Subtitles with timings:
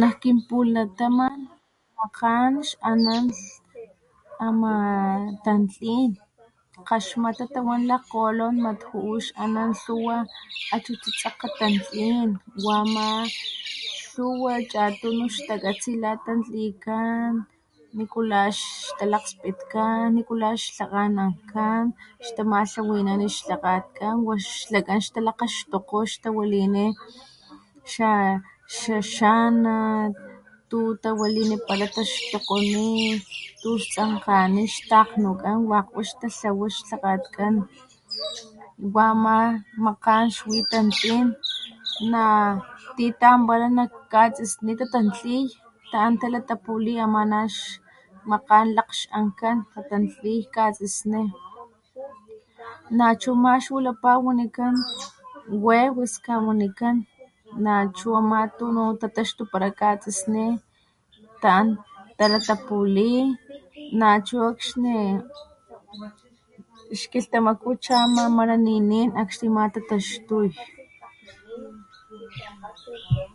[0.00, 1.36] Nak kin pulataman
[1.96, 3.24] makgan ix´anan
[4.46, 4.72] ama
[5.44, 6.10] tantlin
[6.86, 9.14] kgaxmata tawan lakgkgolon mat ju´u
[9.82, 10.16] tluwa
[10.74, 12.28] achu tsitsekge tantlin
[12.66, 13.06] wama
[14.12, 16.66] tluwa xlakan xtakatsi la xtatantli
[17.98, 21.82] nikula xtalakgspitkan nikula ix tlakganankan
[22.36, 24.34] tamatlawinan ix tlakgatkan wa
[24.90, 26.86] xtalakgaxtokgo o xtawalini
[27.92, 28.10] xa
[29.14, 30.12] xanat
[30.70, 33.20] tu tawalinipara xta xokgonit
[33.68, 37.54] ix tsankgeni xtakgnukan wakg wa ix tatlawa ixtlakgatkan
[38.94, 39.36] wama
[39.84, 41.26] makgan xwi tatantlin
[42.12, 42.22] na
[42.96, 43.68] titampara
[44.12, 45.36] katsisni tatantli
[45.90, 46.94] na xtalatapuli
[48.32, 51.22] makagan xlak ankan tatantli katsisni
[52.98, 54.10] nachuma xwilapa
[55.66, 56.96] wewes nawanikan
[57.64, 60.46] nachu ama tunu tataxtupara katsisini
[61.42, 63.12] xtalatapuli
[64.00, 64.96] nachu akaxni
[66.94, 70.48] ix kilhtamaku akxni chama ninin akaxni ama tataxtuy